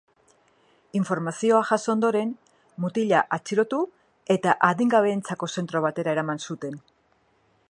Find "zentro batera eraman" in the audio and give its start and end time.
5.59-6.47